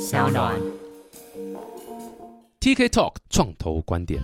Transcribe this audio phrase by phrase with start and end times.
[0.00, 0.54] 小暖。
[2.60, 4.22] TK Talk 创投观点。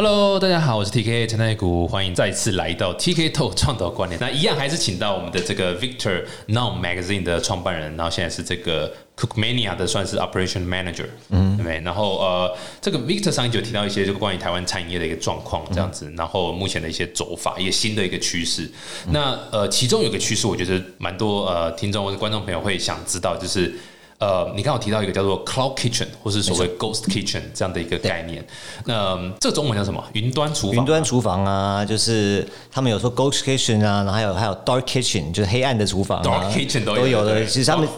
[0.00, 4.16] Hello，大家好，我是 TK 陈太谷，欢迎再次来到 TK Talk 创投观点。
[4.20, 11.80] 那一样还是请到我们的这个 Victor Now Magazine 的创办人，然后现在是这个 Cookmania 的算是 Operation Manager，嗯，对不对？
[11.80, 18.70] 然后呃，这个 Victor 上一集有提到一些就关于台湾产业的一个状况这样子，然后目前的一些走法，一个新的一个趋势。
[19.08, 23.74] 那呃，其中有个趋势，我觉得蛮多呃听众或者观众朋友会想知道，就是。
[24.18, 28.44] 呃，你刚好提到一个叫做 cloud kitchen，或是所谓 ghost kitchen 这样的一个概念。
[28.84, 30.02] 那、嗯这中文叫什么？
[30.12, 30.76] 云端厨房。
[30.76, 37.46] 云端厨房啊，就是他们有说 ghost kitchen 啊，然后还有还有 dark kitchen，就是黑暗的厨房、啊、Dark kitchen 都有的。
[37.46, 37.88] 其实他们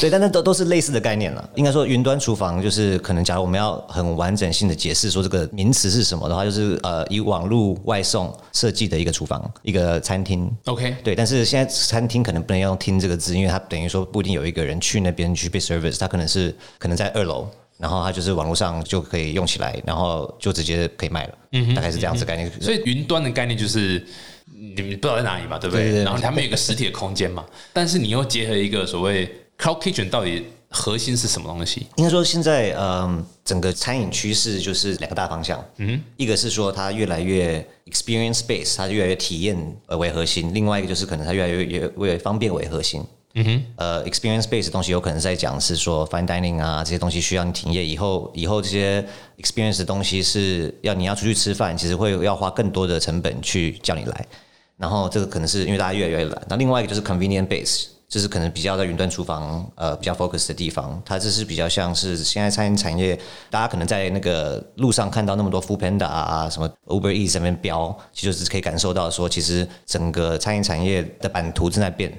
[0.00, 1.50] 对，但那都都是类似的概念了。
[1.56, 10.48] 应该说，云端厨房就是可能，假如我们要很完整性的解释说这个名词是什么的话，就是呃，以网络外送设计的一个厨房，一个餐厅。
[10.66, 22.50] OK，对，但是现在餐厅可能不能用“听”这个字，因为它等于说不一定有一个人去那边去被 service，它可能是可能在二楼，然后它就是网络上就可以用起来，然后就直接可以卖了，嗯大概是这样子概念。
[22.60, 24.04] 所以云端的概念就是
[24.52, 26.02] 你们不知道在哪里嘛，对不对？
[26.02, 29.26] 然后他们有一个实体的空间嘛，但是你又结合一个所谓
[29.58, 31.86] cloud kitchen，到底核心是什么东西？
[31.96, 35.64] 应该说，现在嗯，整个餐饮趋势就是两个大方向。
[35.78, 43.02] 嗯，一个是说它越来越 experience base，它越来越体验呃为核心；另外一个就是可能它越来越越越方便为核心。
[43.40, 49.04] 嗯哼，呃，experience base 的东西有可能在讲是说 fine dining 啊这些东西需要你停业，以后以后这些
[49.36, 54.26] experience 的东西是要你要出去吃饭，其实会要花更多的成本去叫你来。
[54.76, 56.42] 然后这个可能是因为大家越来越懒。
[56.48, 63.16] 那另外一个就是 convenient base，就是可能比较在云端厨房呃比较 focus 的地方，它这是比较像是现在餐饮产业，
[63.50, 72.12] 大家可能在那个路上看到那么多 Food Panda 啊什么 Uber Eats 上面标，其实就是可以感受到说，其实整个餐饮产业的版图正在变。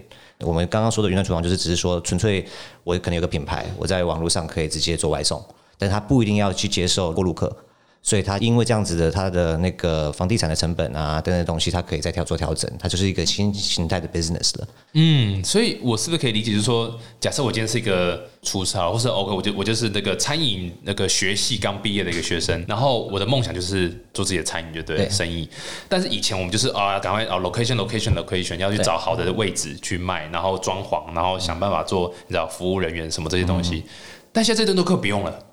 [0.45, 2.45] 我们刚刚说的云端厨房，就是只是说纯粹
[2.83, 5.43] 我可能有个品牌，我在网络上可以直接做外送，
[5.77, 7.55] 但他不一定要去接受过路客。
[8.01, 14.67] 所以它因为这样子的，它的那个房地产的成本啊等等东西，它可以再调做调整，它就是一个新形态的 business 了。
[14.93, 25.47] 嗯，所以我是不是可以理解，就是说，假设我今天是一个厨师啊，或是 OK，我就我就是那个餐饮那个学系刚毕业的一个学生，然后我的梦想就是做自己的餐饮，就对生意。
[25.87, 33.83] 但是以前我们就是啊，赶快啊，location location location，要去找好的位置去卖，然后装潢，然后想办法做你知道服务人员什么这些东西。
[34.31, 35.45] 但现在这顿都可以不用了。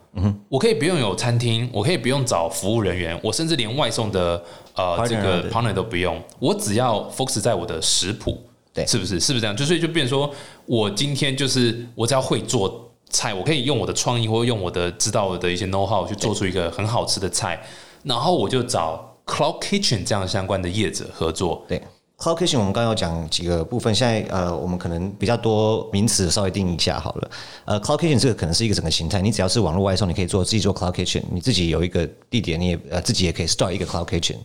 [0.49, 4.43] 我可以不用有餐厅，我可以不用找服务人员，我甚至连外送的
[4.75, 8.39] 呃这个 partner 都不用，我只要 focus 在我的食谱，
[8.73, 9.21] 对是不是？
[9.21, 9.57] 是不是这样？
[9.57, 10.33] 就所以就变成说
[10.65, 17.61] 我今天就是我只要会做菜，我可以用我的创意或用我的知道的一些 know how 去做出一个很好吃的菜，
[18.03, 21.65] 然后我就找 Cloud Kitchen 这样相关的业者合作。
[21.69, 21.81] 对
[22.19, 27.31] ，cloud kitchen 我们刚刚有讲几个部分，现在呃我们可能比较多名词稍微定一下好了。
[27.65, 34.37] 呃，cloud kitchen 这个可能是一个整个形态，你只要是网络外送，你可以做自己做 cloud kitchen，你自己有一个地点，你也呃自己也可以 start 一个 cloud kitchen。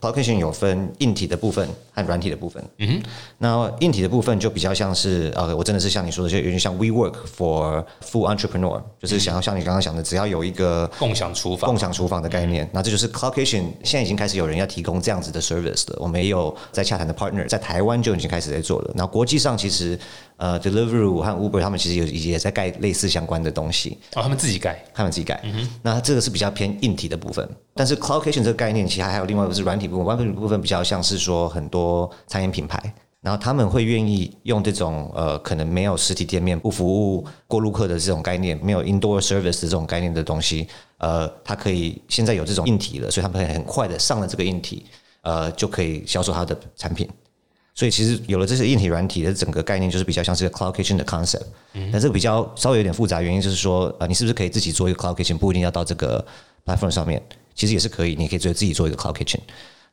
[0.00, 2.62] cloud kitchen 有分硬体的部分和软体的部分。
[2.78, 3.02] 嗯哼，
[3.38, 15.96] 那硬体的部分就比较像是呃，我真的是像你说的，就有点像 WeWork for full entrepreneur，就是想要像你刚刚讲的，只要有一个共享厨房共享厨房的概念，那这就是 Cloud Kitchen，现在已经开始有人要提供这样子的 service 了。
[16.00, 18.90] 我们也有在洽谈的 partner，在台湾就已经开始在做了。
[18.96, 19.98] 然后国际上其实
[20.38, 24.82] 呃 Deliveroo 和 Uber 他们其实有也在盖类似相关的东西，哦，他们自己盖。
[24.94, 25.38] 他们自己盖。
[25.44, 32.80] 嗯那这个是比较偏硬体的部分，但是 Kitchen 这个概念其实还有另外一个是软体部分，软体部分比较像是说很多餐饮品牌。
[33.22, 40.66] 然后他们会愿意用这种呃，可能没有实体店面、不服务过路客的这种概念，没有 indoor service 的这种概念的东西，
[40.96, 44.86] 呃，它可以现在有这种硬体了，所以他们可以很快的上了这个硬体，
[45.22, 47.08] 呃，就可以销售它的产品。
[47.74, 51.46] 所以其实有了这些硬体、软体的整个概念，就是比较像是个 cloud kitchen 的 concept。
[51.92, 56.22] 但这个比较稍微有点复杂，原因就是说，呃，你是不是可以自己做一个 cloud kitchen，不一定要到这个
[56.66, 57.22] platform 上面，
[57.54, 59.38] 其实也是可以，你可以自己做一个 cloud kitchen。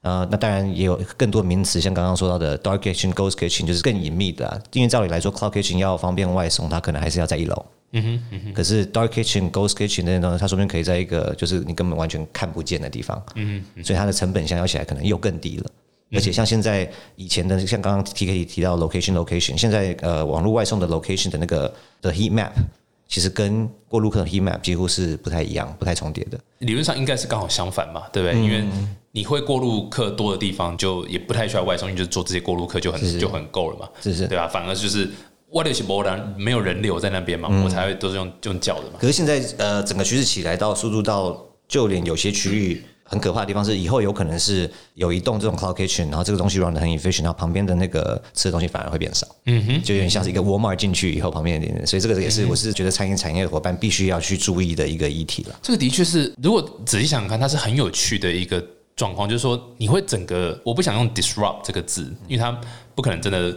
[0.01, 4.61] 呃，那当然也有更多名词，像刚刚说到的 dark kitchen、ghost kitchen，就是更隐秘的、啊。
[4.73, 7.65] 因为照理来说，cloud kitchen 要方便外送，它可能还是要在一楼。
[7.91, 8.53] 嗯哼，嗯哼。
[8.53, 13.21] 可是 dark kitchen、ghost kitchen 那些东西，它说不定可以在一个就是你根本完全看不见的地方。
[13.35, 13.83] 嗯哼。
[13.83, 15.65] 所以它的成本相较起来可能又更低了。
[16.13, 22.51] 而且像现在以前的，像刚刚 T K 提到 location location，现在呃网络外送的 location 的那个的 heat map，
[23.07, 26.37] 其实跟过路客的 heat map 几乎是不太一样、不太重叠的。
[26.59, 28.39] 理论上应该是刚好相反嘛，对不对？
[28.41, 28.63] 因为
[29.11, 34.47] 你会过路客多的地方，就也不太需要外送，你就做这些过路客就很就很够了嘛，是是对吧？
[34.47, 35.09] 反而就是
[35.49, 38.97] 我的是没人没有人流在那边嘛，我才会都是用用叫的嘛。
[38.99, 49.27] 可是现在呃，整个趋势起来到速度到，就连有些区域很可怕的地方是，以后有可能是有一栋这种 cloud kitchen，然后这个东西 run 的很 efficient，然后旁边的那个吃的东西反而会变少。
[49.45, 55.55] 嗯哼，就有点像是一个 Walmart 进去以后旁边的点，所以这个也是我是觉得餐饮产业的伙伴必须要去注意的一个议题了。
[55.61, 58.63] 这个的确是，如果仔细想想看，它是很有趣的一个
[58.97, 62.59] 状况，就是说你会整个，我不想用 disrupt 这个字，因为它
[62.95, 63.55] 不可能真的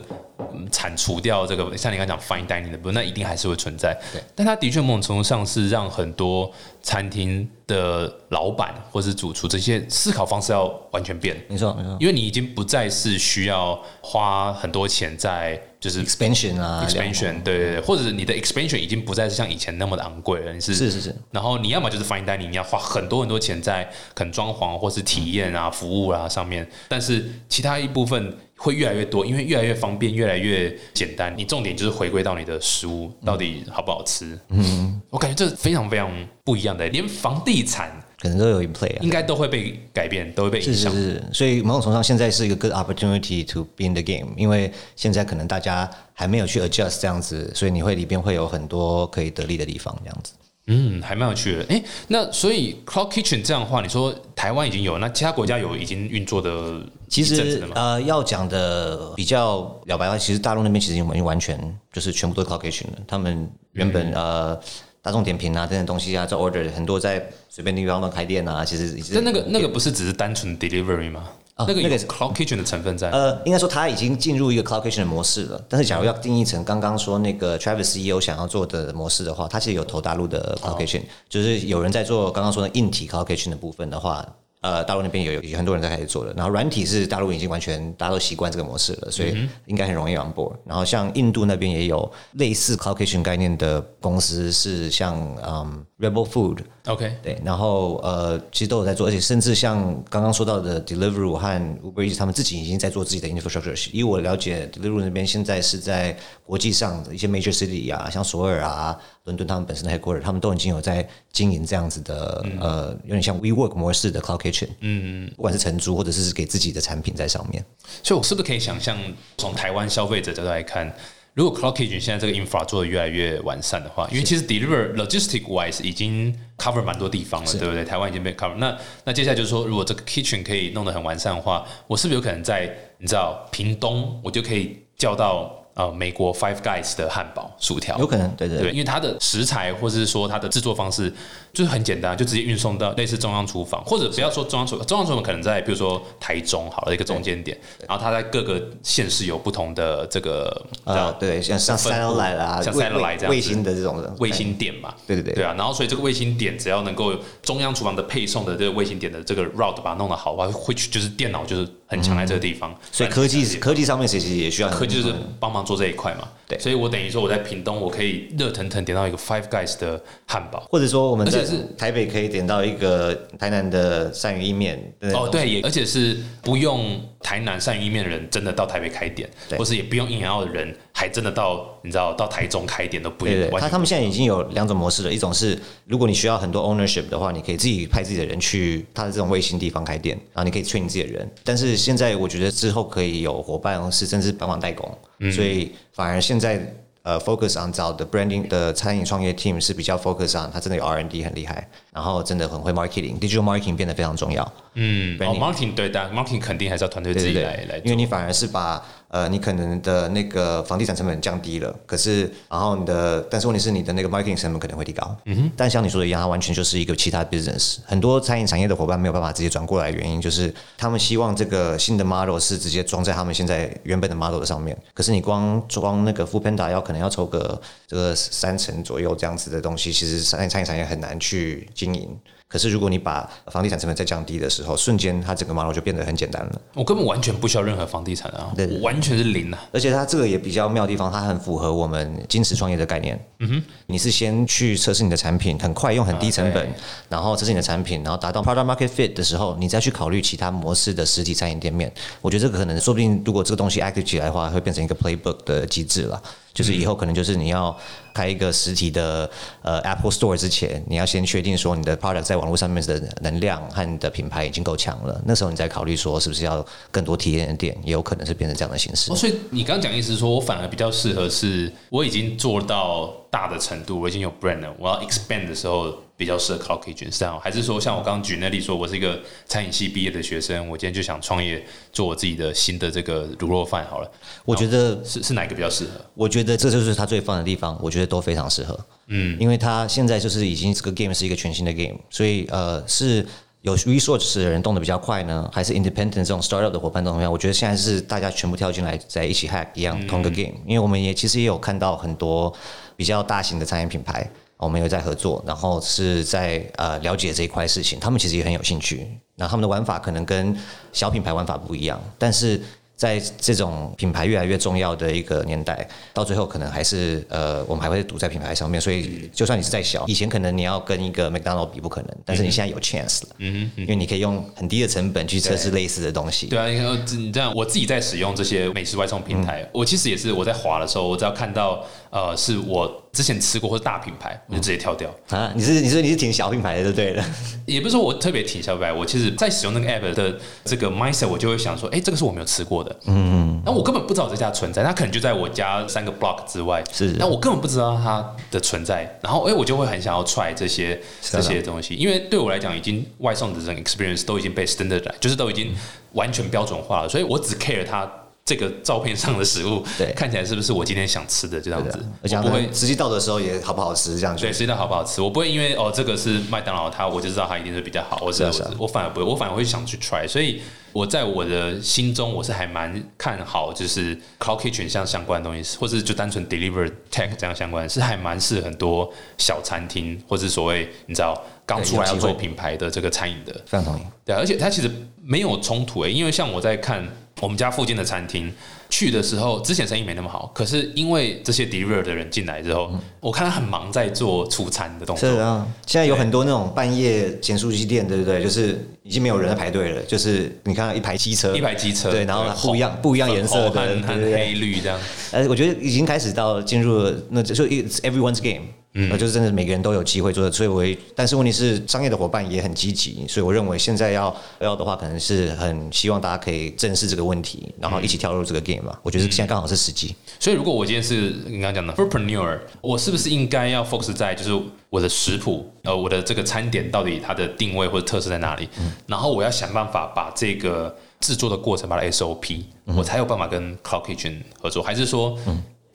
[0.52, 3.98] 嗯铲除掉这个，像你刚刚讲 fine dining 的部分，那一定还是会存在。
[4.12, 6.52] 对，但它的确某种程度上是让很多
[6.82, 11.34] 餐厅的老板或是主厨这些思考方式要完全变。
[11.48, 31.34] 没错，没错因为你已经不再是需要花很多钱在就是，expansion 啊 expansion，对对对，或者是你的 expansion 已经不再是像以前那么的昂贵了，你是是是是，然后你要么就是 fine dining，你要花很多很多钱在可能装潢或是体验啊、服务啊上面，但是其他一部分会越来越多，因为越来越方便、越来越简单。
[31.34, 34.38] 你重点就是回归到你的食物到底好不好吃。
[34.50, 36.10] 嗯，我感觉这非常非常
[36.44, 38.98] 不一样的，连房地产可能都有 in play 啊。
[39.00, 40.92] 应该都会被改变，都会被影是是响。
[40.92, 50.32] 是，所以某种程度上，现在是一个 good opportunity to be in the game，因为现在可能大家还没有去 adjust 这样子，所以你会里边会有很多可以得利的地方，这样子。
[50.66, 51.66] 嗯，还蛮有趣的。
[51.68, 57.66] 哎，那所以 Cloud Kitchen 这样的话，你说台湾已经有，那其他国家有已经运作的其实？
[57.74, 61.58] 呃，要讲的比较了白的话，其实大陆那边其实已经完全
[61.92, 62.98] 就是全部都 cloud kitchen 了。
[63.08, 64.60] 他们原本、呃
[65.02, 71.28] 大众点评啊这些东西啊，在 order 很多在随便地方乱开店啊，其实但那个那个不是只是单纯 delivery 吗？
[71.58, 73.10] 那个有那个是 Cloud Kitchen 的成分在。
[73.10, 75.62] 呃，应该说它已经进入一个 cloud kitchen 的模式了。
[75.68, 84.26] 但是，假如要定义成刚刚说那个 Travis CEO 想要做的模式的话，它其实有投大陆的 cloud kitchen，、就是有人在做刚刚说的硬体 cloud kitchen 的部分的话。
[84.60, 89.34] 呃，大陆那边有有很多人在开始做了，然后软体是大陆已经完全大家都习惯这个模式了，所以
[89.66, 90.54] 应该很容易 on board。
[90.66, 103.90] 然后像印度那边也有类似 cloud kitchen 概念的公司，是像嗯 Rebel Food，OK，对，然后呃，其实都有在做，而且甚至像刚刚说到的 Deliveroo 和 Uber Eats，他们自己已经在做自己的 infrastructure。
[103.92, 114.68] 以我了解，Deliveroo 那边现在是在国际上的一些 major city 啊，像索尔啊、伦敦，他们本身的 headquarter，他们都已经有在经营这样子的、呃，有点像 WeWork 模式的 cloud kitchen。
[114.80, 117.62] 嗯，不管是承租或者是给自己的产品在上面。
[118.02, 118.98] 所以我是不是可以想象，
[119.36, 120.90] 从台湾消费者角度来看，
[121.34, 127.84] 如果 Cloud Kitchen 现在这个 infra 做的越来越完善的话，因为其实 deliver logistic wise 已经 cover 蛮多地方了，对不对？
[127.84, 128.54] 台湾已经被 cover。
[128.56, 137.98] 那那接下来就是说，如果这个 kitchen 可以弄得很完善的话，我是不是有可能在你知道屏东，我就可以叫到呃美国 Five Guys 的汉堡、薯条？
[137.98, 141.10] 有可能，对对对，因为它的食材或者是说它的制作方式
[141.52, 154.94] 就是很简单，就直接运送到类似中央厨房，或者不要说中央厨中央厨房可能在比如说台中好了一个中间点，然后它在各个县市有不同的这个呃叫，对，像像 satellite 啊，像卫 satellite 这样卫星的这种卫星点嘛。
[155.06, 166.28] 对对对对啊，然后所以这个卫星点只要能够中央厨房的配送的这个卫星点的这个 route 把它弄得好的话，会去就是电脑就是很强在这个地方，嗯所以科技科技上面其实也需要科技就是帮忙做这一块嘛。
[166.46, 166.56] 对。
[166.60, 170.64] 所以我等于说我在屏东，我可以热腾腾点到一个 Five Guys 的汉堡。
[170.70, 171.44] 或者说我们在
[171.76, 174.78] 台北可以点到一个台南的鳝鱼意面
[175.12, 179.58] 哦，对，也而且是不用台南鳝鱼意面的人真的到台北开店，对。
[179.58, 191.26] 或是也不用硬要的人还真的到你知道到台中开店都不对对，完全他他们现在已经有两种模式了，一种是如果你需要很多 ownership 的话，你可以自己派自己的人去他的这种卫星地方开店，然后你可以 train 你自己的人。
[191.42, 194.86] 但是现在我觉得之后可以有伙伴是甚至帮忙代工，
[195.32, 196.76] 所以反而现在。
[197.02, 204.52] 呃，focus on 找的 branding 的餐饮创业 team 是比较 focus on，他真的有 R&D 很厉害，然后真的很会 marketing，digital marketing 变得非常重要。
[204.74, 215.16] 嗯，哦 branding，marketing 对，的 marketing 肯定还是要团队自己来来，因为你反而是把呃你可能的那个房地产成本降低了，可是然后你的，但是问题是你的那个 marketing 成本可能会提高。
[215.24, 215.50] 嗯哼。
[215.56, 217.78] 但像你说的一样，它完全就是一个其他 business。
[217.84, 224.76] 很多餐饮产业的伙伴没有办法直接转过来，的原因就是他们希望这个新的 model 是直接装在他们现在原本的 model 的上面。
[224.94, 232.08] 可是你光装那个 f o o Panda 要可能要抽个这个三成左右这样子的东西，其实餐餐饮产业很难去经营。
[232.46, 236.60] 可是如果你把房地产成本再降低的时候，瞬间它整个 model 就变得很简单了。
[236.74, 239.58] 我根本完全不需要任何房地产啊，对对我完全是零啊。
[239.72, 243.16] 而且它这个也比较妙的地方，它很符合我们金石创业的概念。
[243.38, 246.74] 嗯哼，你是先去测试你的产品，很快用很低成本，啊
[247.08, 251.92] 然后测试你的产品，然后达到 product market fit 的时候，你再去考虑其他模式的实体餐饮店面。
[252.20, 256.20] 我觉得这个可能说不定，如果这个东西 active 起来的话，会变成一个 playbook 的机制了。
[256.52, 257.76] 就是以后可能就是你要
[258.12, 259.30] 开一个实体的
[259.62, 269.16] 呃 Apple Store 之前，你要先确定说你的 product 在网络上面的能量和你的品牌已经够强了，那时候你再考虑说是不是要更多体验的店，也有可能是变成这样的形式哦，。
[269.16, 284.10] 所以你刚刚讲的意思是说，我反而比较适合是，我已经做到大的程度，我已经有 brand 了，我要 expand 的时候比较适合 cloud kitchen 是这样，还是说像我刚刚举那例说，我是一个餐饮系毕业的学生，我今天就想创业做我自己的新的这个卤肉饭好了，
[284.44, 285.90] 我觉得是是哪一个比较适合？
[286.14, 288.78] 我觉得这就是他最棒的地方，我觉得都非常适合。
[289.06, 293.24] 嗯，因为他现在就是已经这个 game 是一个全新的 game，所以呃是
[293.62, 297.30] 有 resource 的人动得比较快呢，还是 independent 这种 startup 的伙伴动得怎么样？
[297.30, 302.52] 我觉得现在是大家全部跳进来在一起 hack 一样同个 game，因为我们也其实也有看到很多
[302.96, 309.06] 比较大型的餐饮品牌，我们有在合作，然后是在呃了解这一块事情，他们其实也很有兴趣。
[309.36, 310.56] 那他们的玩法可能跟
[310.92, 312.60] 小品牌玩法不一样，但是。
[313.00, 318.78] 在这种品牌越来越重要的一个年代，到最后可能还是呃，我们还会赌在品牌上面。
[318.78, 326.48] 所以，就算你是再小，以前可能你要跟一个麦当劳比不可能，但是你现在有 chance 了，嗯因为你可以用很低的成本去测试类似的东西。
[326.48, 335.52] 对啊，你看，你这样，我自己在使用这些美食外送平台，我其实也是我在滑的时候，我只要看到呃，是我之前吃过或者大品牌，我就直接跳掉啊。
[335.54, 337.24] 你是你说你是挺小品牌的就对了，
[337.66, 342.96] 也不是说我特别挺小品牌，我其实在使用那个 app 的这个 mindset，我就会想说，哎，这个是我没有吃过的。
[343.06, 349.02] 嗯，那我根本不知道这家存在，它可能就在我家三个 block 之外，是，但我根本不知道它的存在。
[349.22, 355.72] 然后，哎，我就会很想要 try 这些这些东西，因为对我来讲，已经外送的这种 experience 都已经被 standard，就是都已经
[356.14, 358.10] 完全标准化了，所以我只 care 它。
[358.44, 362.04] 这个照片上的食物，对，看起来是不是我今天想吃的这样子？
[362.20, 364.42] 而且不会实际到的时候也好不好吃这样子。
[364.42, 368.18] 对，实际到好不好吃，我不会因为哦这个是麦当劳，它我就知道它一定是比较好。
[368.22, 368.44] 我是
[368.76, 370.26] 我反而不会，我反而会想去 try。
[370.26, 370.60] 所以
[370.92, 383.52] 我在我的心中，我是还蛮看好，就是 cloud kitchen 像相关的东西，或是就单纯 deliver tech 这样相关，是还蛮适合很多小餐厅，或是所谓你知道刚出来要做品牌的这个餐饮的。
[383.64, 384.02] 非常同意。
[384.24, 384.90] 对，而且它其实
[385.22, 387.08] 没有冲突诶，因为像我在看。
[387.40, 388.52] 我们家附近的餐厅
[388.90, 395.28] 去的时候，之前生意没那么好，可是因为这些 deliver 的人进来之后，我看他很忙在做出餐的动作。
[395.28, 398.42] 是啊，现在有很多那种半夜减速机店，对不对？
[398.42, 404.98] 就是已经没有人在排队了，就是你看一排机车，一排机车，对，然后不一样不一样颜色的，黑绿这样。
[405.30, 408.66] 呃，我觉得已经开始到进入了，那就 it's everyone's game。
[408.94, 418.98] 嗯，就是真的每个人都有机会做的，所以我但是问题是商业的伙伴也很积极，所以我认为现在要要的话，可能是很希望大家可以正视这个问题，然后一起跳入这个 game 嘛。
[419.04, 420.12] 我觉得现在刚好是时机。
[420.40, 428.68] 所以如果我今天是你刚刚讲的 entrepreneur，我是不是应该要 focus 在就是我的食谱，呃，我的这个餐点到底它的定位或者特色在哪里？
[429.06, 435.38] 然后我要想办法把这个制作的过程把它 SOP，我才有办法跟 Cloud Kitchen 合作，还是说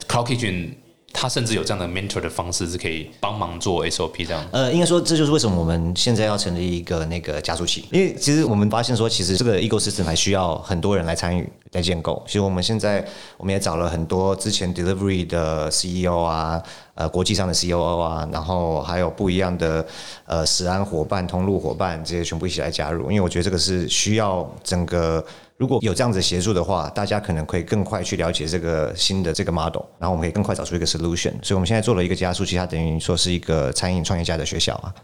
[0.08, 0.70] Cloud Kitchen？
[1.18, 4.46] 他甚至有这样的 mentor 的方式，是可以帮忙做 SOP 这样。
[4.52, 12.22] 呃，应该说这就是为什么我们现在要成立一个那个加速器，因为其实我们发现说，其实这个 ecosystem 还需要很多人来参与来建构。
[12.26, 13.02] 其实我们现在
[13.38, 16.62] 我们也找了很多之前 delivery 的 CEO 啊，
[16.94, 19.84] 呃，国际上的 COO 啊，然后还有不一样的
[20.26, 25.24] 呃，食安伙伴、通路伙伴这些全部一起来加入，因为我觉得这个是需要整个。
[25.56, 31.32] 如果有这样子协助的话，大家可能可以更快去了解这个新的这个 model，然后我们可以更快找出一个 solution。
[31.42, 34.94] 所以我们现在做了一个加速器，它等于说是一个餐饮创业家的学校啊。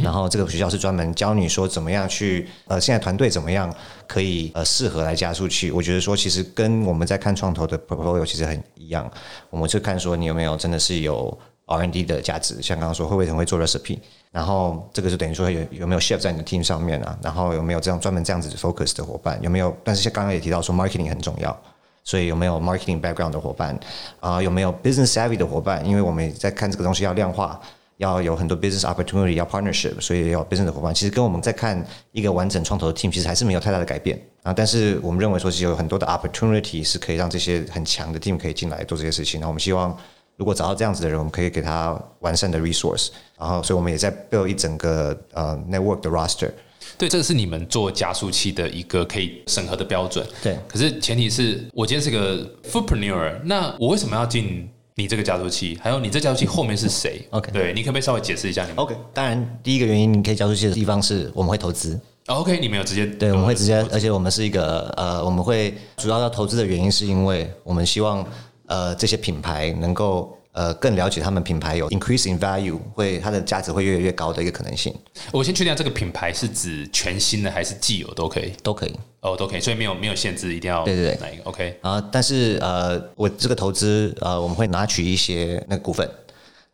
[0.00, 3.72] 然后这个学校是专门教你说怎么样去呃，现在团队怎么样
[4.06, 5.72] 可以呃适合来加速器。
[5.72, 9.10] 我觉得说其实跟我们在看创投的 portfolio 其实很一样，
[9.50, 13.98] 我们就看说你有没有真的是有 R N D 的价值，像刚刚说会不会很会做 recipe。
[14.30, 17.18] 然后这个就等于说有有没有 chef 在你的 team 上面啊？
[17.22, 19.38] 然后有没有这样专门这样子 focus 的伙伴？
[19.42, 19.76] 有没有？
[19.84, 21.54] 但是像刚刚也提到说 marketing 很重要，
[22.02, 23.78] 所以有没有 marketing background 的伙伴
[24.20, 24.42] 啊？
[24.42, 25.84] 有没有 business savvy 的伙伴？
[25.86, 27.60] 因为我们在看这个东西要量化，
[27.98, 30.94] 要有很多 business opportunity，要 partnership，所以要 business 的伙伴。
[30.94, 34.50] 其实跟我们在看一个完整创投的 team，其实还是没有太大的改变啊。
[34.54, 39.38] 但是我们认为说是有很多的 opportunity 是可以让这些很强的 team 可以进来做这些事情。
[39.40, 39.94] 那我们希望。
[40.42, 46.50] 如果找到这样子的人，我们可以给他完善的 resource，然后，所以我们也在 build 一整个呃 network 的 roster。
[46.98, 50.26] 对，这个是你们做加速器的一个可以审核的标准。
[50.42, 55.78] 对，可是前提是我今天是个 footpreneur，那我为什么要进你这个加速器？
[55.80, 58.62] 还有你这加速器后面是谁？OK，对你可不可以稍微解释一下？
[58.62, 61.96] 你们 OK，当然第一个原因你可以加速器的地方是我们会投资。
[62.26, 68.26] OK，你们有直接对，我们会直接，而且我们是一个呃，我们会主要要投资的原因是因为我们希望
[68.66, 70.38] 呃这些品牌能够。
[70.54, 74.94] 呃，更了解他们品牌有 increasing value，会它的价值会越来越高的一个可能性。
[75.30, 82.06] 我先确定这个品牌是指全新的还是既有都可以，都可以哦，都可以，所以没有没有限制，一定要对对对哪一个 OK 啊？
[82.12, 86.06] 但是呃，我这个投资呃，我们会拿取一些那个股份，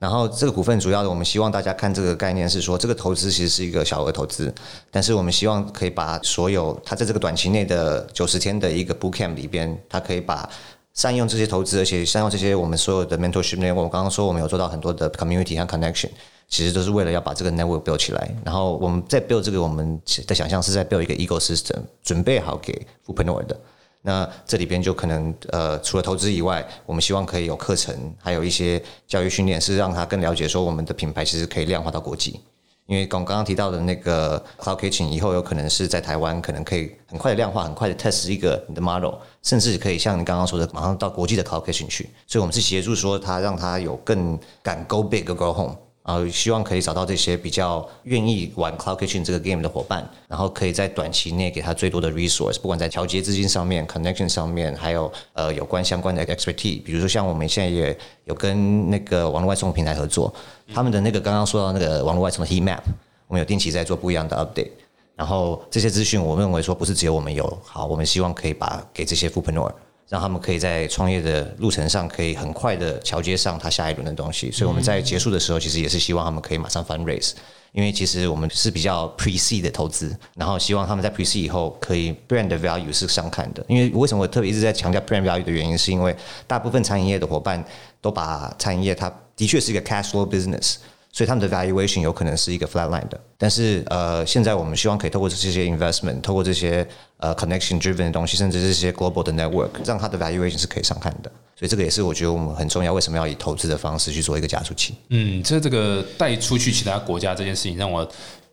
[0.01, 4.53] 然后这个股份主要的，我们希望大家看这个概念是说，这个投资其实是一个小额投资，
[4.91, 10.51] 但是我们希望可以把所有它在这个短期内的九十天的一个 bootcamp 里边，它可以把
[10.99, 13.75] 善用这些投资，而且善用这些我们所有的 mentorship network。
[13.75, 16.11] 我刚刚说我们有做到很多的 community 和 connection，
[16.49, 18.35] 其实都是为了要把这个 network build 起来。
[18.45, 23.57] 然后我们在 build 这个，我们的想象是在 build 一个 ecosystem，准备好给 entrepreneur 的。
[24.03, 32.41] 那这里边就可能呃，除了投资以外，我们希望可以有课程，还有一些教育训练，是让他更了解说我们的品牌其实可以量化到国际。
[32.89, 42.09] 因为刚刚刚提到的那个 Cloud Kitchen 以后有可能是在台湾，可能可以很快的量化，很快的 test 一个你的 model，甚至可以像你刚刚说的，马上到国际的 Cloud Kitchen 去。
[42.27, 45.77] 所以我们是协助说他，让他有更敢 go big go home。
[46.09, 56.83] 然后希望可以找到这些比较愿意玩 Cloud Kitchen 这个 game 的伙伴，然后可以在短期内给他最多的 resource，不管在调节资金上面、connection 上面，还有呃有关相关的 expertise。
[56.83, 60.33] 比如说像我们现在也有跟那个网络外送平台合作，
[60.73, 62.81] 他们的那个刚刚说到那个网络外送的 heat map，
[63.27, 64.71] 我们有定期在做不一样的 update。
[65.15, 69.71] 然后这些资讯，我认为说不是只有我们有，好，我们希望可以把给这些 entrepreneur。
[70.09, 74.51] 让他们可以在创业的路程上，可以很快的桥接上他下一轮的东西。
[74.51, 77.33] 所以我们在结束的时候，其实也是希望他们可以马上 fundraise，
[77.73, 83.63] 因为其实我们是比较 presee 的投资，然后希望他们在 presee 以后，可以 brand value 是上看的。
[83.69, 87.63] 因为为什么我特别一直在强调 brand value 的原因，是因为大部分餐饮业的伙伴
[88.01, 90.77] 都把餐饮业，它的确是一个 cash flow business。
[91.19, 101.29] 所以他们的 valuation 有可能是一个 flatline 的，但是呃，现在我们希望可以透过这些 investment，透过这些呃 connection driven 的东西，甚至这些 global 的 network，让它的 valuation 是可以上看的。
[101.57, 104.95] 所以这个也是我觉得我们很重要，为什么要以投资的方式去做一个加速器？
[105.09, 108.09] 嗯，这这个带出去其他国家这件事情，让我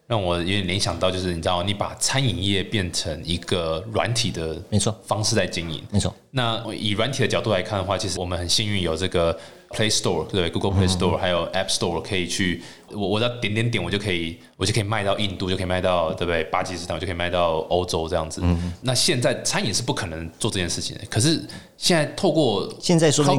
[0.07, 6.11] 让我有点联想到，就是你知道，你把餐饮业变成一个软体的没错方式在经营，没错。
[6.31, 9.37] 那以软体的角度来看的话，其实我们很幸运有这个。
[9.75, 16.43] Play Store 对，Google Play Store 还有 App Store 可以去，我我只要点点点，我就可以，我就可以卖到印度，就可以卖到对不对？
[16.45, 18.41] 巴基斯坦，我就可以卖到欧洲这样子。
[18.81, 21.45] 那现在餐饮是不可能做这件事情的，可是
[21.77, 23.37] 现在透过现在说 i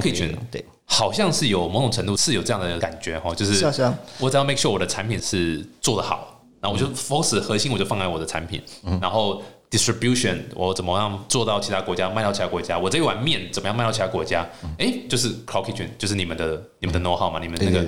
[0.51, 3.65] 对，好像是有某种程度是有这样的感觉哈，就是
[4.19, 8.63] 我只要 make sure 我的产品是做得好，然后我就 focus 核心，我就放在我的产品，
[9.01, 9.43] 然后。
[9.77, 12.79] distribution，我怎么样做到其他国家卖到其他国家？
[12.79, 14.47] 我这一碗面怎么样卖到其他国家？
[14.79, 17.85] 哎，就是 Cloud Kitchen，就是你们的你们的 know how 嘛，你们那个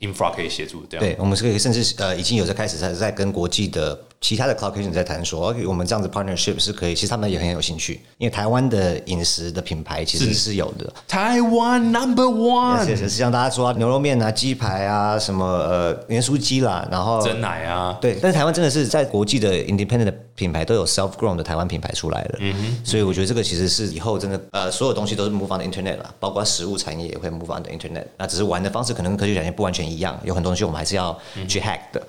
[0.00, 3.98] infra 可以协助，对对，我们是可以甚至呃已经有在开始在在跟国际的。
[4.22, 10.90] 其他的 cloud kitchen 在谈说，OK，我们这样子 partnership 是可以，其实他们也很有兴趣，因为台湾的饮食的品牌其实是有的。
[11.08, 18.16] 台湾 number one，是是是，像大家说牛肉面啊、鸡排啊、什么呃盐酥鸡啦，然后真奶啊，对。
[18.22, 22.84] 但是台湾真的是在国际的 independent 的品牌都有 self grown 的台湾品牌出来了，嗯哼。
[22.84, 28.04] 所以我觉得这个其实是以后真的呃所有东西都是 move on the internet 了，包括食物产业也会 move on the internet。
[28.16, 32.00] 那只是玩的方式可能跟科技产业不完全一样，有很多东西我们还是要去 hack 的。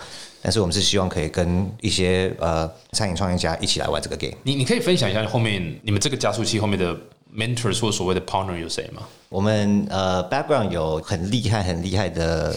[0.44, 4.34] 但是我们是希望可以跟一些呃餐饮创业家一起来玩这个 game。
[4.44, 6.96] 你你可以分享一下后面你们这个加速器后面的
[7.36, 9.02] mentors 或所谓的 partner 有谁吗？
[9.30, 12.56] 我们呃 background 有很厉害很厉害的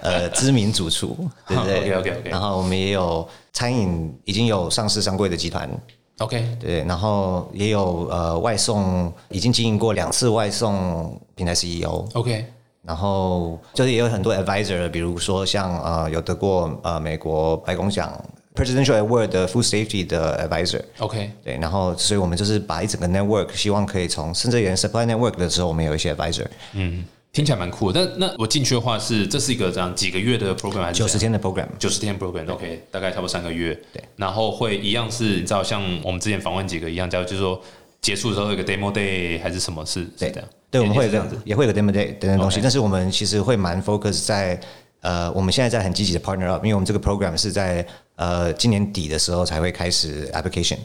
[0.00, 1.16] 呃 知名主厨，
[1.48, 1.78] 对不对？
[1.94, 2.30] OK OK OK。
[2.30, 5.70] 然后我们也有餐饮已经有上市上柜的集团
[6.18, 6.84] ，OK 对。
[6.84, 12.44] 然后也有呃外送已经经营过两次外送平台 CEO，OK。
[12.86, 18.12] 然后就是也有很多 advisor，比如说像呃有得过呃美国白宫奖
[18.54, 27.90] presidential award 的 food safety 的 advisor，OK，对，然后所以我们就是把一整个 network，希望可以从甚至连 supply network 的时候，我们有一些 advisor，嗯，听起来蛮酷。
[27.90, 28.04] 的。
[28.16, 31.66] 那那我进去的话是这是一个这样几个月的 program 还是九十天的 program？
[31.78, 33.74] 九十天 program，OK，大概差不多三个月。
[33.92, 37.60] 对，然后会一样是你知道像我们之前访问几个一样，叫就是说
[38.02, 40.44] 结束的时候有个 demo day 还是什么是对的。
[40.74, 44.58] 对，我们会这样子，也会有 demo day 等等东西，但是我们其实会蛮 focus 在
[45.02, 50.78] 呃，我们现在在很积极的 partner up，因为我们这个 program 是在呃今年底的时候才会开始 application。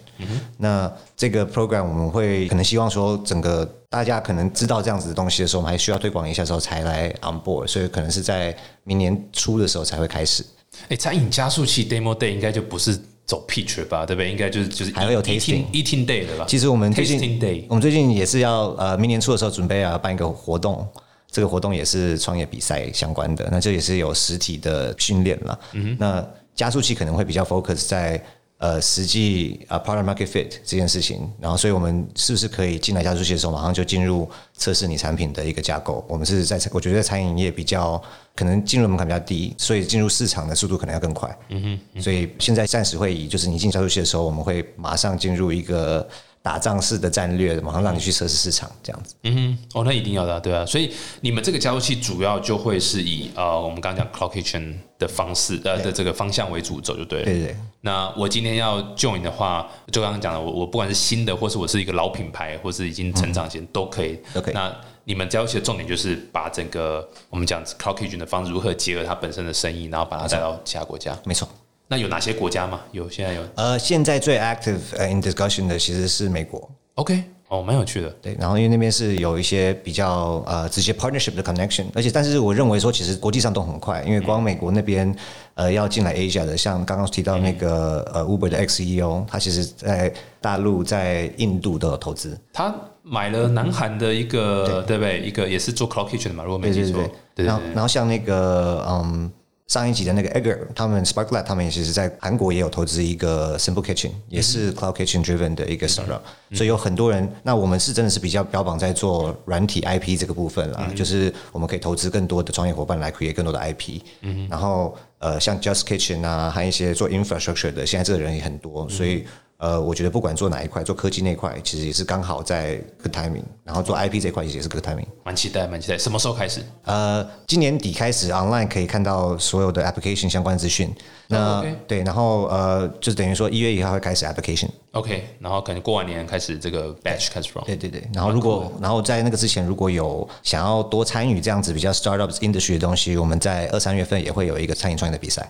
[0.58, 10.46] 那这个 program 我们会可能希望说，整个大家可能知道这样子的东西的时候，我们还需要推广一下时候才来 on board，所以可能是在明年初的时候才会开始。
[10.90, 13.00] 哎，餐饮加速器 demo day 应该就不是。
[13.30, 14.32] 走 pitch 吧，对不对？
[14.32, 16.46] 应该就是就是还会有 tasting eating day 的吧？
[16.48, 20.88] 其实我们最近我们最近也是要呃，明年初的时候准备啊办一个活动，
[21.30, 25.60] 这个活动也是创业比赛相关的，那这也是有实体的训练了。
[25.74, 28.20] 嗯那加速器可能会比较 focus 在。
[28.60, 36.04] 呃，实际啊，product market fit 这件事情，然后，所以我们是不是可以进来加速器的时候，马上就进入测试你产品的一个架构？
[36.10, 38.02] 我们是在，我觉得在餐饮业比较
[38.36, 41.34] 可能进入门槛比较低，所以进入市场的速度可能要更快。
[41.48, 46.08] 嗯哼，所以现在暂时会以就是你进加速器的时候，我们会马上进入一个。
[46.50, 49.14] 打仗式的战略，马上让你去测试市场这样子。
[49.22, 57.26] 嗯哼，哦，那一定要的啊，对啊，所以你们这个加速器主要就会是以呃，我们刚刚讲 Cloud Kitchen 的方式呃的这个方向为主走就对了。
[57.26, 64.18] 对对对，那我今天要 join 的话，就刚刚讲的，我我不管是新的，或是我是一个老品牌，或是已经成长型，都可以。
[64.34, 71.16] OK 那你们加速器的重点就是把整个我们讲 Cloud Kitchen 的方式如何结合它本身的生意，然后把它带到其他国家。
[71.26, 71.48] 没错。
[71.92, 72.80] 那有哪些国家吗？
[72.92, 76.70] 有现在有呃，现在最 active 呃 in discussion 的其实是美国。
[76.94, 78.08] OK 哦，蛮有趣的。
[78.22, 85.12] 对，然后因为那边是有一些比较呃直接 partnership 的 connection，而且但是我认为说其实国际上都很快，因为光美国那边
[85.56, 92.40] 呃要进来 Asia 的，像刚刚提到那个呃 Uber 的 ex CEO，他其实在大陆、在印度都有投资。
[92.54, 92.72] 他
[93.02, 95.20] 买了南韩的一个，对不对？
[95.22, 97.02] 一个也是做 Cloud Kitchen 的嘛，如果没记错。
[97.34, 99.32] 对然后然后像那个嗯。
[99.70, 106.22] 上一集的那个 Egger，他们 Sparklet，他们也其实在韩国也有投资一个 Simple Kitchen，也是 Cloud Kitchen driven 的一个 startup，、
[106.54, 107.32] 所以有很多人。
[107.44, 114.02] 那我们是真的是比较标榜在做软体 IP 这个部分啦，就是我们可以投资更多的创业伙伴来 create 更多的 IP，、
[114.50, 119.24] 然后呃像 Just Kitchen 啊，还有一些做 infrastructure 的，现在这个人也很多，所以。
[119.60, 125.06] 呃，我觉得不管做哪一块，做科技那一块，其实也是刚好在 good timing，然后做 IP 这一块也是 good timing。
[125.26, 125.98] 蛮期待，蛮期待。
[125.98, 126.62] 什么时候开始？
[126.86, 130.90] 呃，今年底开始 online 可以看到所有的 application 相关资讯。
[131.28, 134.70] 那、对，然后呃，就是等于说一月一号会开始 application。
[134.94, 137.66] OK，然后可能过完年开始这个 batch 开始 run。
[137.66, 145.46] 对对对，然后如果然后在那个之前，如果有想要多参与这样子比较 startup industry 的东西，我们在二三月份也会有一个餐饮创业的比赛。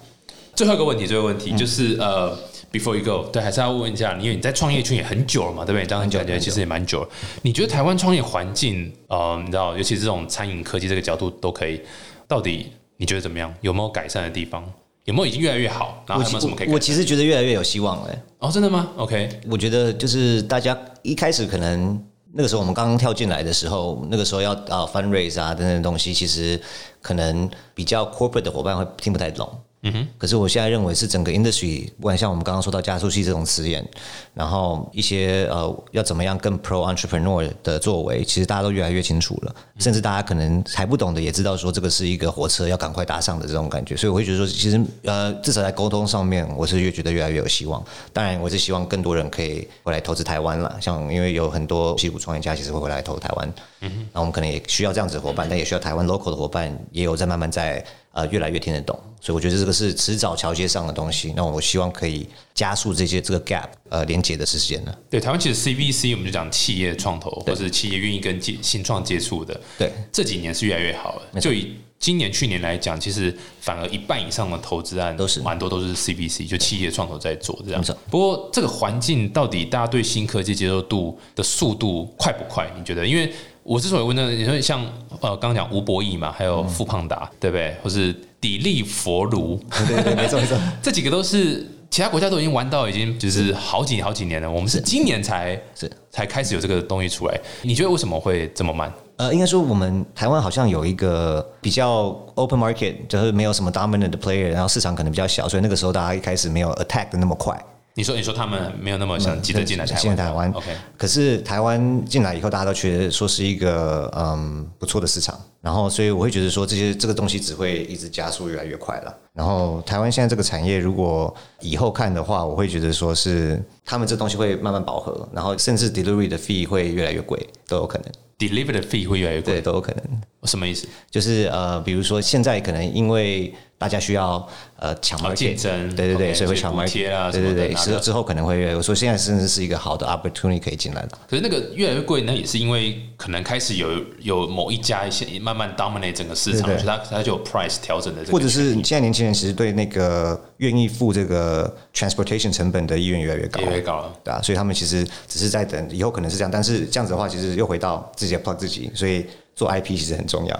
[0.60, 2.38] 最后一个问题，最后一个问嗯题就是呃
[2.69, 5.86] ，before you go，对，还是要问一下，因为你在创业圈也很久了嘛，对不对？
[5.88, 7.08] 这样感觉其实也蛮久了。
[7.43, 11.80] 你觉得台湾创业环境，呃，你知道，尤其是这种餐饮科技这个角度都可以，
[12.28, 13.54] 到底你觉得怎么样？
[13.62, 14.62] 有没有改善的地方？
[15.06, 16.04] 有没有已经越来越好？
[16.06, 16.69] 然后还有没有什么可以？
[16.74, 21.98] 我其实觉得越来越有希望了、哦，真的吗？OK，我觉得就是大家一开始可能
[22.34, 26.60] 那个时候我们刚刚跳进来的时候，那个时候要啊 fundraise 啊等等的东西，其实
[27.02, 29.50] 可能比较 corporate 的伙伴会听不太懂。
[29.82, 30.08] 嗯哼。
[30.18, 33.86] 可是我现在认为是整个 industry，不管像我们刚刚说到加速器这种词眼，
[34.34, 39.56] 然后一些呃要怎么样更 pro entrepreneur 的作为，其实大家都越来越清楚了。
[39.78, 43.96] 甚至大家可能还不懂的也知道说这个是一个火车要赶快搭上的这种感觉。
[43.96, 47.84] 所以我会觉得说，其实呃至少在沟通上面，我是越觉得越来越有希望。
[48.12, 53.54] 当然，我是希望更多人可以回来投资台湾了，像因为有很多西谷创业家其实会回来投台湾。
[53.82, 58.98] 嗯那我们可能也需要这样子的伙伴，但也需要台湾 local 的伙伴，也有在慢慢在呃越来越听得懂。
[59.22, 61.34] 所以我觉得这个是迟早桥接上的东西。
[61.36, 64.96] 那我希望可以加速这些这个 gap 呃连接的时间呢。
[65.10, 71.39] 对，台湾其实 CVC 我们就讲企业创投，或是企业愿意跟接新创接触的，对，这几年是越来越好了。
[71.42, 77.98] 就以今年、去年来讲，其实反而一半以上的投资案都是蛮多都是 CVC，就企业创投在做这样没错。
[78.10, 82.72] 不过这个环境到底大家对新科技接受度的速度快不快？
[82.78, 83.06] 你觉得？
[83.06, 83.30] 因为
[83.70, 84.84] 我之所以问呢，你说像
[85.22, 87.76] 呃刚刚讲吴博义嘛，还有富胖达，对不对？
[87.84, 90.58] 或是砥砺佛卢，对对对，没错没错。
[90.82, 97.40] 这几个都是其他国家都已经玩到已经就是好几好几年了，我们是今年才是才开始有这个东西出来。
[97.62, 98.92] 你觉得为什么会这么慢？
[99.18, 107.56] 呃，应该说我们台湾好像有一个比较 open market，就是没有什么 dominant 的 player，然后市场可能比较小，所以那个时候大家一开始没有 attack 的那么快。
[108.00, 119.14] 你说你说他们没有那么想急着进来台湾，进来台湾 OK，可是台湾进来以后，大家都觉得说是一个嗯不错的市场，然后所以我会觉得说这些这个东西只会一直加速越来越快了。
[119.34, 128.10] 然后台湾现在这个产业，如果以后看的话，我会觉得说是他们这东西会慢慢饱和，然后甚至 delivery 的 fee 会越来越贵，都有可能。
[128.38, 130.22] delivery 的 fee 会越来越贵，对，都有可能。
[130.46, 130.88] 什么意思？
[131.12, 141.18] 就是呃，比如说现在可能因为大家需要呃抢好 market 竞争对对对所以会抢所以补贴啊对对对，之之后可能会我说现在甚至是一个好的 opportunity 可以进来的。
[141.30, 143.89] 可是那个越来越贵，那也是因为可能开始有
[144.20, 154.13] 有某一家一些慢慢 dominate 整个市场，所以它它就有 price 调整的这个或者是现在年轻人其实对那个愿意付这个 transportation 成本的意愿越来越高，越来越高了。
[154.26, 159.26] 对啊，所以他们其实只是在等，以后可能是这样，但是这样子的话，其实又回到自己的 plug 自己，所以
[159.60, 160.60] 做 IP 其实很重要。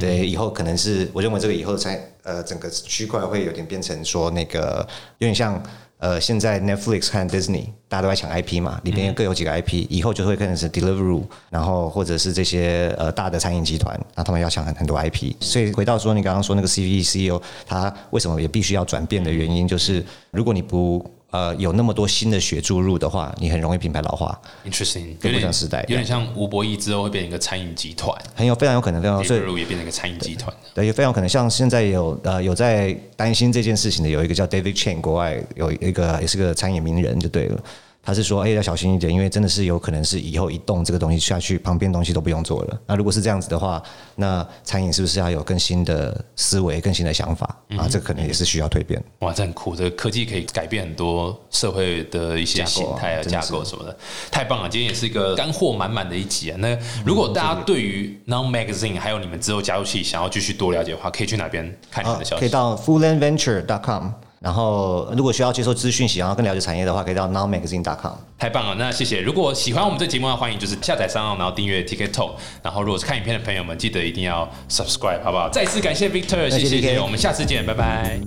[0.00, 4.86] 对，以后可能是我认为这个以后才呃整个区块会有点变成说那个
[5.18, 5.62] 有点像。
[6.02, 15.32] 呃，现在 Netflix 和 Disney 大家都在抢 IP 嘛，里边各有几个 IP，、以后就会变成是 Deliveroo，然后或者是这些呃大的餐饮集团，那他们要抢很很多 IP。
[15.38, 30.54] 所以回到说你刚刚说那个 CV CEO，他为什么也必须要转变的原因，就是如果你不呃有那么多新的血注入的话，你很容易品牌老化，Interesting，有跟不时代有点像吴博弈之后会变成一个餐饮集团，很有非常有可能非常所以也变成一个餐饮集团。
[30.72, 37.60] 对，也非常有可能像现在有呃有在担心这件事情的，有一个叫 David Chen，国外有一个也是个餐饮名人就对了。
[38.04, 42.80] 他是说，哎、要小心一点，因为真的是有可能是以后一动这个东西下去，旁边东西都不用做了。
[42.86, 43.80] 那如果是这样子的话，
[44.16, 47.86] 那餐饮是不是要有更新的思维、更新的想法啊？
[47.88, 49.00] 这个可能也是需要蜕变。
[49.20, 49.76] 哇，这很酷！
[49.76, 53.96] 这个科技可以改变很多社会的一些形态啊、架构什么的，
[54.32, 54.68] 太棒了！
[54.68, 56.56] 今天也是一个干货满满的一集啊。
[56.58, 62.40] 那如果大家对于 Non Magazine 还有你们之后加入器想要继续多了解的话，可以去哪边看你们啊的消，息？
[62.40, 64.08] 可以到 fulllandventure.com。
[64.42, 68.12] 然后，如果需要接受资讯，想要更了解产业的话，可以到 nowmagazine.com。
[68.36, 69.20] 太棒了，那谢谢。
[69.20, 72.32] 如果喜欢我们这节目的话，欢迎就是下载商号，然后订阅 TK Talk。
[72.60, 75.48] 然后如果是看影片的朋友们，记得一定要 subscribe，好不好？
[75.48, 78.18] 再次感谢 Victor，谢谢我们下次见，拜拜。